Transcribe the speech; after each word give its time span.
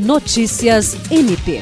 Notícias 0.00 0.96
MP. 1.12 1.60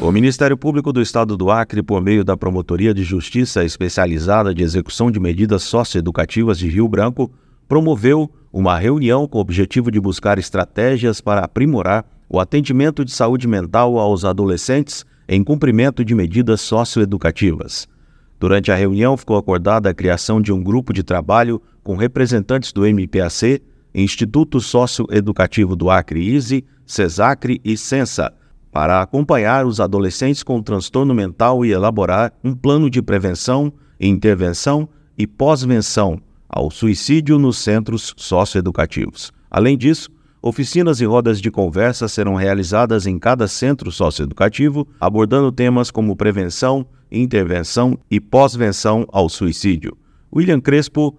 O 0.00 0.10
Ministério 0.10 0.56
Público 0.56 0.92
do 0.92 1.00
Estado 1.00 1.36
do 1.36 1.48
Acre, 1.48 1.80
por 1.80 2.02
meio 2.02 2.24
da 2.24 2.36
Promotoria 2.36 2.92
de 2.92 3.04
Justiça 3.04 3.62
Especializada 3.64 4.52
de 4.52 4.64
Execução 4.64 5.12
de 5.12 5.20
Medidas 5.20 5.62
Socioeducativas 5.62 6.58
de 6.58 6.68
Rio 6.68 6.88
Branco, 6.88 7.30
promoveu 7.68 8.28
uma 8.52 8.76
reunião 8.76 9.28
com 9.28 9.38
o 9.38 9.40
objetivo 9.40 9.92
de 9.92 10.00
buscar 10.00 10.40
estratégias 10.40 11.20
para 11.20 11.44
aprimorar 11.44 12.04
o 12.28 12.40
atendimento 12.40 13.04
de 13.04 13.12
saúde 13.12 13.46
mental 13.46 13.96
aos 13.96 14.24
adolescentes 14.24 15.06
em 15.28 15.44
cumprimento 15.44 16.04
de 16.04 16.16
medidas 16.16 16.60
socioeducativas. 16.60 17.86
Durante 18.40 18.72
a 18.72 18.74
reunião, 18.74 19.16
ficou 19.16 19.36
acordada 19.36 19.88
a 19.88 19.94
criação 19.94 20.40
de 20.40 20.52
um 20.52 20.60
grupo 20.60 20.92
de 20.92 21.04
trabalho 21.04 21.62
com 21.84 21.94
representantes 21.94 22.72
do 22.72 22.84
MPAC, 22.84 23.62
Instituto 24.00 24.60
Socioeducativo 24.60 25.74
do 25.74 25.90
Acre 25.90 26.20
ISE, 26.20 26.64
CESACRE 26.86 27.60
e 27.64 27.76
CENSA, 27.76 28.32
para 28.70 29.02
acompanhar 29.02 29.66
os 29.66 29.80
adolescentes 29.80 30.42
com 30.42 30.62
transtorno 30.62 31.14
mental 31.14 31.64
e 31.64 31.72
elaborar 31.72 32.32
um 32.44 32.54
plano 32.54 32.88
de 32.88 33.02
prevenção, 33.02 33.72
intervenção 34.00 34.88
e 35.16 35.26
pós-venção 35.26 36.20
ao 36.48 36.70
suicídio 36.70 37.38
nos 37.38 37.58
centros 37.58 38.14
socioeducativos. 38.16 39.32
Além 39.50 39.76
disso, 39.76 40.10
oficinas 40.40 41.00
e 41.00 41.04
rodas 41.04 41.40
de 41.40 41.50
conversa 41.50 42.06
serão 42.06 42.36
realizadas 42.36 43.06
em 43.06 43.18
cada 43.18 43.48
centro 43.48 43.90
socioeducativo, 43.90 44.86
abordando 45.00 45.50
temas 45.50 45.90
como 45.90 46.14
prevenção, 46.14 46.86
intervenção 47.10 47.98
e 48.10 48.20
pós-venção 48.20 49.06
ao 49.10 49.28
suicídio. 49.28 49.96
William 50.32 50.60
Crespo, 50.60 51.18